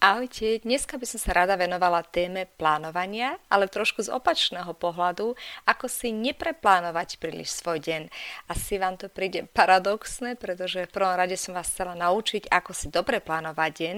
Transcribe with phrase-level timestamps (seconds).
[0.00, 5.36] Ahojte, dneska by som sa rada venovala téme plánovania, ale trošku z opačného pohľadu,
[5.68, 8.08] ako si nepreplánovať príliš svoj deň.
[8.48, 12.88] Asi vám to príde paradoxné, pretože v prvom rade som vás chcela naučiť, ako si
[12.88, 13.96] dobre plánovať deň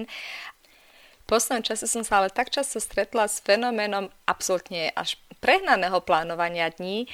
[1.23, 6.67] v poslednom čase som sa ale tak často stretla s fenoménom absolútne až prehnaného plánovania
[6.67, 7.07] dní,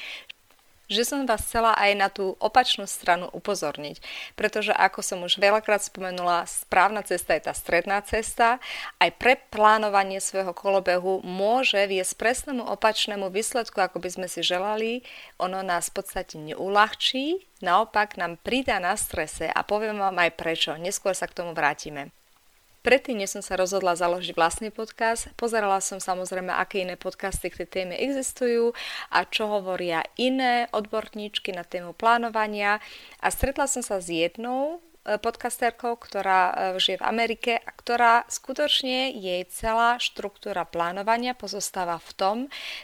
[0.90, 4.02] že som vás chcela aj na tú opačnú stranu upozorniť.
[4.34, 8.58] Pretože ako som už veľakrát spomenula, správna cesta je tá stredná cesta.
[8.98, 15.06] Aj pre plánovanie svojho kolobehu môže viesť presnému opačnému výsledku, ako by sme si želali.
[15.38, 20.74] Ono nás v podstate neulahčí, naopak nám pridá na strese a poviem vám aj prečo.
[20.74, 22.10] Neskôr sa k tomu vrátime.
[22.80, 27.64] Predtým, než som sa rozhodla založiť vlastný podcast, pozerala som samozrejme, aké iné podcasty k
[27.64, 28.72] tej téme existujú
[29.12, 32.80] a čo hovoria iné odborníčky na tému plánovania.
[33.20, 39.16] A stretla som sa s jednou podcasterkou, ktorá e, žije v Amerike a ktorá skutočne
[39.16, 42.36] jej celá štruktúra plánovania pozostáva v tom,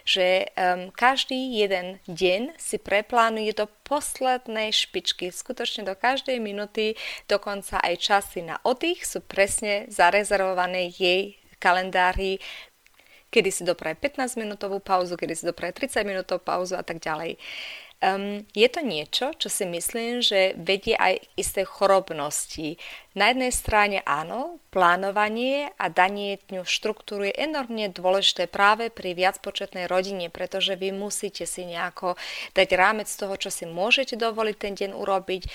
[0.08, 5.28] že um, každý jeden deň si preplánuje do poslednej špičky.
[5.28, 6.96] Skutočne do každej minúty,
[7.28, 12.40] dokonca aj časy na oddych sú presne zarezervované jej kalendári,
[13.30, 17.36] kedy si dopraje 15 minútovú pauzu, kedy si dopraje 30 minútovú pauzu a tak ďalej.
[17.96, 22.76] Um, je to niečo, čo si myslím, že vedie aj isté chorobnosti.
[23.16, 29.88] Na jednej strane áno, plánovanie a danie dňu štruktúru je enormne dôležité práve pri viacpočetnej
[29.88, 32.20] rodine, pretože vy musíte si nejako
[32.52, 35.48] dať rámec toho, čo si môžete dovoliť ten deň urobiť,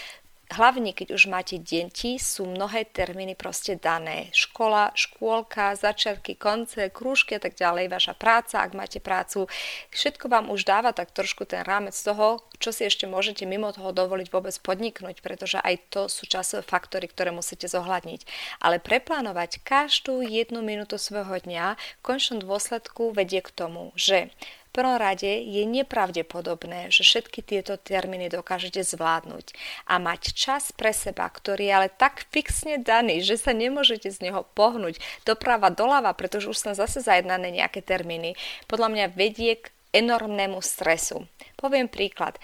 [0.51, 4.29] hlavne keď už máte deti, sú mnohé termíny proste dané.
[4.35, 9.47] Škola, škôlka, začiatky, konce, krúžky a tak ďalej, vaša práca, ak máte prácu,
[9.95, 13.89] všetko vám už dáva tak trošku ten rámec toho, čo si ešte môžete mimo toho
[13.95, 18.21] dovoliť vôbec podniknúť, pretože aj to sú časové faktory, ktoré musíte zohľadniť.
[18.61, 24.29] Ale preplánovať každú jednu minútu svojho dňa v končnom dôsledku vedie k tomu, že
[24.71, 29.51] prvom rade je nepravdepodobné, že všetky tieto termíny dokážete zvládnuť
[29.87, 34.31] a mať čas pre seba, ktorý je ale tak fixne daný, že sa nemôžete z
[34.31, 38.39] neho pohnúť doprava, doľava, pretože už sú zase zajednané nejaké termíny,
[38.71, 41.27] podľa mňa vedie k enormnému stresu.
[41.59, 42.39] Poviem príklad.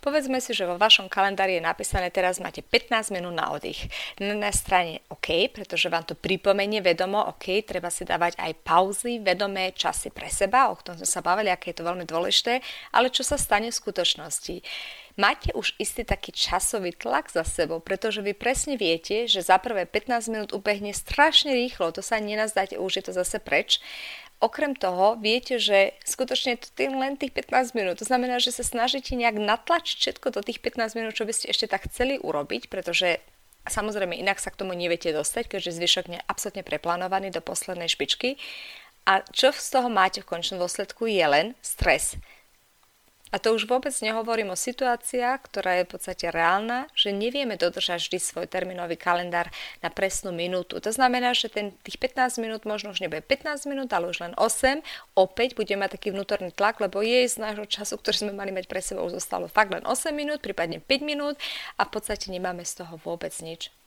[0.00, 3.84] Povedzme si, že vo vašom kalendári je napísané, teraz máte 15 minút na oddych.
[4.16, 9.76] Na strane OK, pretože vám to pripomenie vedomo, OK, treba si dávať aj pauzy, vedomé
[9.76, 12.64] časy pre seba, o tom sme sa bavili, aké je to veľmi dôležité,
[12.96, 14.64] ale čo sa stane v skutočnosti?
[15.20, 19.84] Máte už istý taký časový tlak za sebou, pretože vy presne viete, že za prvé
[19.84, 23.84] 15 minút ubehne strašne rýchlo, to sa nenazdáte, už je to zase preč
[24.40, 28.00] Okrem toho, viete, že skutočne to len tých 15 minút.
[28.00, 31.52] To znamená, že sa snažíte nejak natlačiť všetko do tých 15 minút, čo by ste
[31.52, 33.20] ešte tak chceli urobiť, pretože
[33.68, 38.40] samozrejme inak sa k tomu neviete dostať, keďže zvyšok je absolútne preplánovaný do poslednej špičky.
[39.04, 42.16] A čo z toho máte v končnom dôsledku je len stres.
[43.30, 48.10] A to už vôbec nehovorím o situáciách, ktorá je v podstate reálna, že nevieme dodržať
[48.10, 49.46] vždy svoj termínový kalendár
[49.78, 50.82] na presnú minútu.
[50.82, 54.32] To znamená, že ten, tých 15 minút možno už nebude 15 minút, ale už len
[54.34, 54.82] 8.
[55.14, 58.66] Opäť budeme mať taký vnútorný tlak, lebo jej z nášho času, ktorý sme mali mať
[58.66, 61.38] pre sebou, zostalo fakt len 8 minút, prípadne 5 minút
[61.78, 63.79] a v podstate nemáme z toho vôbec nič.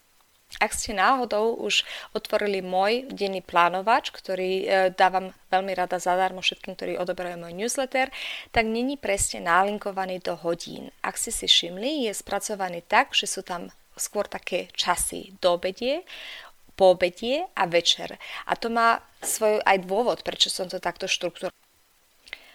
[0.61, 1.81] Ak ste náhodou už
[2.13, 8.13] otvorili môj denný plánovač, ktorý e, dávam veľmi rada zadarmo všetkým, ktorí odoberajú môj newsletter,
[8.53, 10.93] tak není presne nálinkovaný do hodín.
[11.01, 16.05] Ak ste si všimli, je spracovaný tak, že sú tam skôr také časy do obedie,
[16.73, 18.17] po obedie a večer.
[18.49, 21.62] A to má svoj aj dôvod, prečo som to takto štruktúroval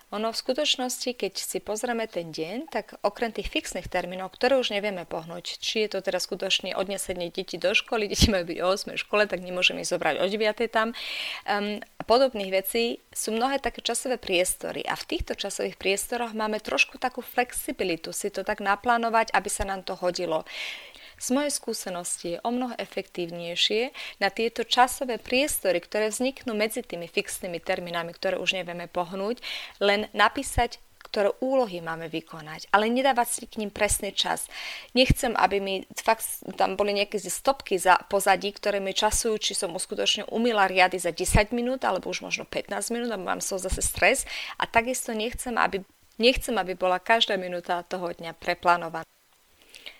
[0.08, 4.72] Ono v skutočnosti, keď si pozrieme ten deň, tak okrem tých fixných termínov, ktoré už
[4.72, 8.68] nevieme pohnúť, či je to teda skutočne odnesenie detí do školy, deti majú byť o
[8.72, 10.96] 8 škole, tak nemôžeme ich zobrať o 9 tam.
[11.44, 16.96] Um, podobných vecí sú mnohé také časové priestory a v týchto časových priestoroch máme trošku
[16.96, 20.48] takú flexibilitu si to tak naplánovať, aby sa nám to hodilo.
[21.18, 23.90] Z mojej skúsenosti je o mnoho efektívnejšie
[24.22, 29.42] na tieto časové priestory, ktoré vzniknú medzi tými fixnými termínami, ktoré už nevieme pohnúť,
[29.82, 30.78] len napísať
[31.08, 34.44] ktoré úlohy máme vykonať, ale nedávať si k ním presný čas.
[34.92, 39.72] Nechcem, aby mi fakt tam boli nejaké stopky za pozadí, ktoré mi časujú, či som
[39.72, 43.80] uskutočne umila riady za 10 minút, alebo už možno 15 minút, a mám som zase
[43.80, 44.28] stres.
[44.60, 45.80] A takisto nechcem, aby,
[46.20, 49.08] nechcem, aby bola každá minúta toho dňa preplánovaná.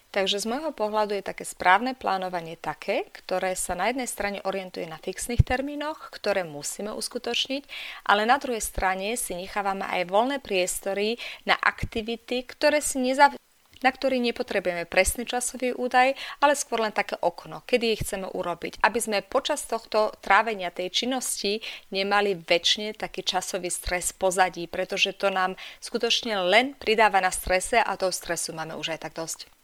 [0.08, 4.88] Takže z môjho pohľadu je také správne plánovanie také, ktoré sa na jednej strane orientuje
[4.88, 7.69] na fixných termínoch, ktoré musíme uskutočniť,
[8.08, 13.37] ale na druhej strane si nechávame aj voľné priestory na aktivity, ktoré si nezav-
[13.84, 18.82] na ktorý nepotrebujeme presný časový údaj, ale skôr len také okno, kedy ich chceme urobiť.
[18.82, 21.62] Aby sme počas tohto trávenia tej činnosti
[21.94, 27.94] nemali väčšine taký časový stres pozadí, pretože to nám skutočne len pridáva na strese a
[27.94, 29.57] toho stresu máme už aj tak dosť.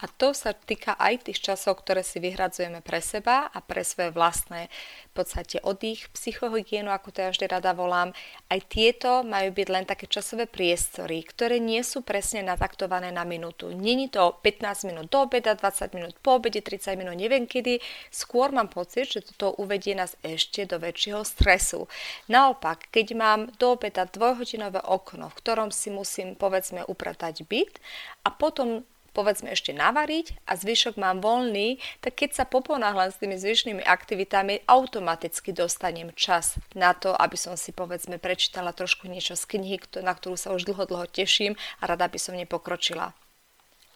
[0.00, 4.10] A to sa týka aj tých časov, ktoré si vyhradzujeme pre seba a pre svoje
[4.16, 4.72] vlastné
[5.10, 8.16] v podstate oddych, psychohygienu, ako to ja vždy rada volám.
[8.48, 13.68] Aj tieto majú byť len také časové priestory, ktoré nie sú presne nataktované na minútu.
[13.74, 17.82] Není to 15 minút do obeda, 20 minút po obede, 30 minút neviem kedy.
[18.08, 21.90] Skôr mám pocit, že toto uvedie nás ešte do väčšieho stresu.
[22.32, 27.76] Naopak, keď mám do obeda dvojhodinové okno, v ktorom si musím povedzme upratať byt
[28.24, 33.36] a potom povedzme ešte navariť a zvyšok mám voľný, tak keď sa poponáhľam s tými
[33.36, 39.44] zvyšnými aktivitami, automaticky dostanem čas na to, aby som si povedzme prečítala trošku niečo z
[39.46, 43.14] knihy, na ktorú sa už dlho, dlho teším a rada by som nepokročila.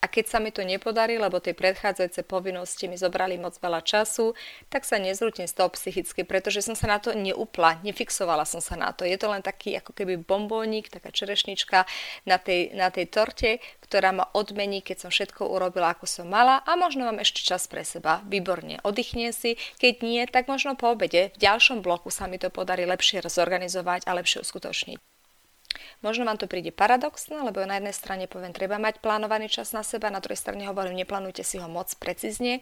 [0.05, 4.37] A keď sa mi to nepodarí, lebo tie predchádzajúce povinnosti mi zobrali moc veľa času,
[4.69, 8.77] tak sa nezrútim z toho psychicky, pretože som sa na to neupla, nefixovala som sa
[8.77, 9.09] na to.
[9.09, 11.89] Je to len taký ako keby bombónik, taká čerešnička
[12.29, 16.61] na tej, na tej torte, ktorá ma odmení, keď som všetko urobila, ako som mala
[16.69, 18.21] a možno mám ešte čas pre seba.
[18.29, 19.57] Výborne, oddychnem si.
[19.81, 24.05] Keď nie, tak možno po obede v ďalšom bloku sa mi to podarí lepšie zorganizovať
[24.05, 25.14] a lepšie uskutočniť.
[26.05, 29.81] Možno vám to príde paradoxné, lebo na jednej strane poviem, treba mať plánovaný čas na
[29.81, 32.61] seba, na druhej strane hovorím, neplánujte si ho moc precízne,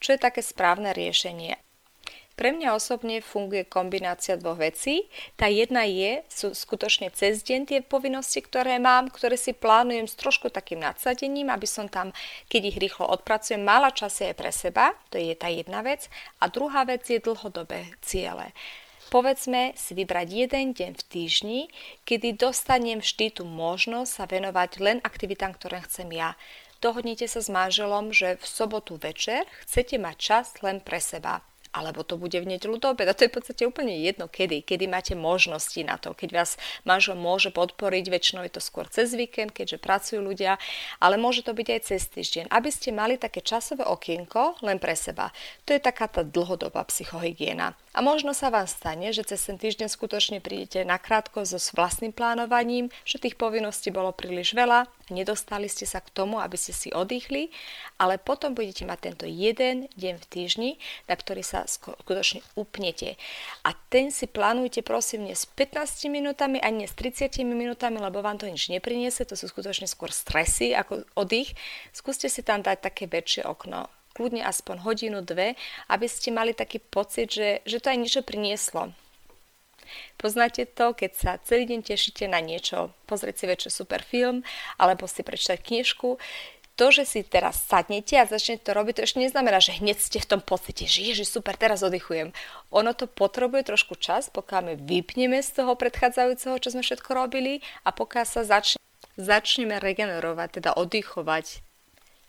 [0.00, 1.60] čo je také správne riešenie.
[2.40, 5.12] Pre mňa osobne funguje kombinácia dvoch vecí.
[5.36, 10.16] Tá jedna je, sú skutočne cez deň tie povinnosti, ktoré mám, ktoré si plánujem s
[10.16, 12.16] trošku takým nadsadením, aby som tam,
[12.48, 16.08] keď ich rýchlo odpracujem, mala časy aj pre seba, to je tá jedna vec.
[16.40, 18.56] A druhá vec je dlhodobé ciele.
[19.10, 21.60] Povedzme si vybrať jeden deň v týždni,
[22.06, 26.38] kedy dostanem vždy tú možnosť sa venovať len aktivitám, ktoré chcem ja.
[26.78, 32.02] Dohodnite sa s manželom, že v sobotu večer chcete mať čas len pre seba alebo
[32.02, 33.14] to bude v nedelu do obeda.
[33.14, 36.14] To je v podstate úplne jedno kedy, kedy máte možnosti na to.
[36.14, 36.50] Keď vás
[36.82, 40.58] manžel môže podporiť, väčšinou je to skôr cez víkend, keďže pracujú ľudia,
[40.98, 44.98] ale môže to byť aj cez týždeň, aby ste mali také časové okienko len pre
[44.98, 45.30] seba.
[45.66, 47.78] To je taká tá dlhodobá psychohygiena.
[47.90, 52.86] A možno sa vám stane, že cez ten týždeň skutočne prídete nakrátko so vlastným plánovaním,
[53.02, 57.50] že tých povinností bolo príliš veľa, nedostali ste sa k tomu, aby ste si oddychli,
[57.98, 60.70] ale potom budete mať tento jeden deň v týždni,
[61.10, 63.18] na ktorý sa skutočne upnete.
[63.66, 68.24] A ten si plánujte prosím nie s 15 minútami, ani nie s 30 minútami, lebo
[68.24, 71.52] vám to nič nepriniesie, to sú skutočne skôr stresy ako oddych.
[71.92, 75.54] Skúste si tam dať také väčšie okno kľudne aspoň hodinu, dve,
[75.86, 78.92] aby ste mali taký pocit, že, že to aj niečo prinieslo.
[80.16, 84.42] Poznáte to, keď sa celý deň tešíte na niečo, pozrieť si večer super film,
[84.76, 86.18] alebo si prečítať knižku,
[86.80, 90.16] to, že si teraz sadnete a začnete to robiť, to ešte neznamená, že hneď ste
[90.16, 92.32] v tom pocite, že ježi, super, teraz oddychujem.
[92.72, 97.60] Ono to potrebuje trošku čas, pokiaľ my vypneme z toho predchádzajúceho, čo sme všetko robili
[97.84, 98.80] a pokiaľ sa začne,
[99.20, 101.60] začneme regenerovať, teda oddychovať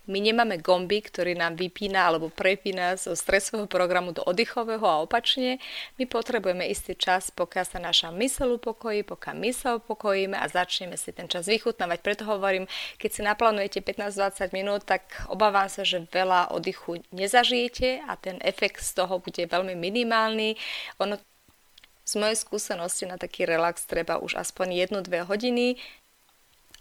[0.10, 5.62] my nemáme gomby, ktorý nám vypína alebo prepína zo stresového programu do oddychového a opačne.
[6.02, 10.98] My potrebujeme istý čas, pokiaľ sa naša mysel upokojí, pokiaľ my sa upokojíme a začneme
[10.98, 12.00] si ten čas vychutnávať.
[12.02, 12.66] Preto hovorím,
[12.98, 18.82] keď si naplánujete 15-20 minút, tak obávam sa, že veľa oddychu nezažijete a ten efekt
[18.82, 20.58] z toho bude veľmi minimálny.
[20.98, 21.22] Ono
[22.02, 25.80] z mojej skúsenosti na taký relax treba už aspoň 1-2 hodiny.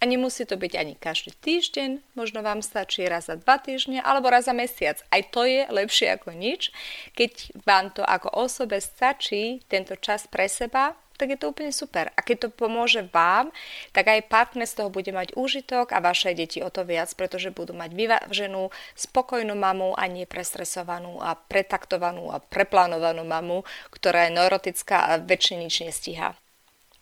[0.01, 4.33] A nemusí to byť ani každý týždeň, možno vám stačí raz za dva týždne alebo
[4.33, 4.97] raz za mesiac.
[5.13, 6.73] Aj to je lepšie ako nič.
[7.13, 12.09] Keď vám to ako osobe stačí tento čas pre seba, tak je to úplne super.
[12.17, 13.53] A keď to pomôže vám,
[13.93, 17.53] tak aj partner z toho bude mať úžitok a vaše deti o to viac, pretože
[17.53, 24.41] budú mať vyváženú, spokojnú mamu a nie presresovanú a pretaktovanú a preplánovanú mamu, ktorá je
[24.41, 26.33] neurotická a väčšine nič nestíha.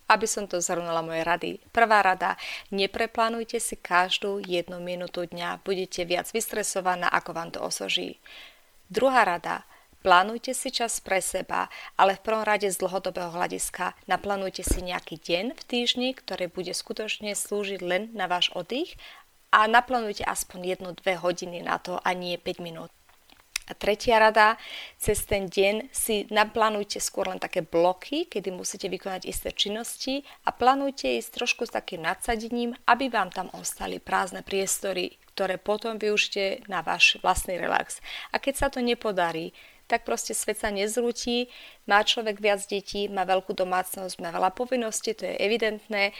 [0.08, 1.50] Aby som to zhrnula moje rady.
[1.70, 2.40] Prvá rada,
[2.72, 8.16] nepreplánujte si každú jednu minútu dňa, budete viac vystresovaná, ako vám to osoží.
[8.88, 11.66] Druhá rada, Plánujte si čas pre seba,
[11.98, 16.70] ale v prvom rade z dlhodobého hľadiska naplánujte si nejaký deň v týždni, ktorý bude
[16.70, 18.94] skutočne slúžiť len na váš oddych
[19.50, 22.94] a naplánujte aspoň 1-2 hodiny na to a nie 5 minút.
[23.68, 24.56] A tretia rada,
[24.96, 30.56] cez ten deň si naplánujte skôr len také bloky, kedy musíte vykonať isté činnosti a
[30.56, 36.64] plánujte ísť trošku s takým nadsadením, aby vám tam ostali prázdne priestory, ktoré potom využite
[36.66, 38.00] na váš vlastný relax.
[38.32, 39.52] A keď sa to nepodarí,
[39.88, 41.48] tak proste svet sa nezrúti,
[41.88, 46.12] má človek viac detí, má veľkú domácnosť, má veľa povinností, to je evidentné,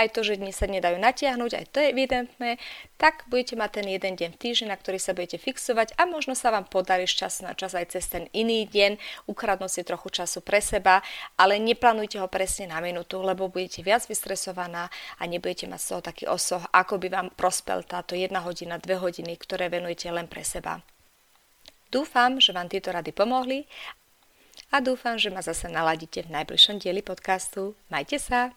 [0.00, 2.50] aj to, že dni sa nedajú natiahnuť, aj to je evidentné,
[2.96, 6.32] tak budete mať ten jeden deň v týždni, na ktorý sa budete fixovať a možno
[6.32, 8.96] sa vám podarí z času na čas aj cez ten iný deň
[9.28, 11.04] ukradnúť si trochu času pre seba,
[11.36, 14.88] ale neplánujte ho presne na minútu, lebo budete viac vystresovaná
[15.20, 18.96] a nebudete mať z toho taký osoh, ako by vám prospel táto jedna hodina, dve
[18.96, 20.80] hodiny, ktoré venujete len pre seba.
[21.90, 23.66] Dúfam, že vám tieto rady pomohli
[24.70, 27.74] a dúfam, že ma zase naladíte v najbližšom dieli podcastu.
[27.90, 28.54] Majte sa!